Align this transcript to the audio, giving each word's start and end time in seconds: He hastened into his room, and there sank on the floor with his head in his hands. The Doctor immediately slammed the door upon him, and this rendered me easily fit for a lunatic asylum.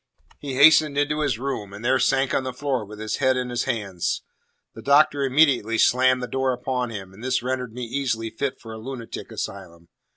He 0.39 0.55
hastened 0.55 0.97
into 0.97 1.19
his 1.19 1.37
room, 1.37 1.73
and 1.73 1.85
there 1.85 1.99
sank 1.99 2.33
on 2.33 2.43
the 2.43 2.53
floor 2.53 2.83
with 2.83 2.97
his 2.97 3.17
head 3.17 3.37
in 3.37 3.49
his 3.51 3.65
hands. 3.65 4.23
The 4.73 4.81
Doctor 4.81 5.21
immediately 5.21 5.77
slammed 5.77 6.23
the 6.23 6.27
door 6.27 6.53
upon 6.53 6.89
him, 6.89 7.13
and 7.13 7.23
this 7.23 7.43
rendered 7.43 7.73
me 7.73 7.83
easily 7.83 8.31
fit 8.31 8.59
for 8.59 8.73
a 8.73 8.79
lunatic 8.79 9.31
asylum. 9.31 9.89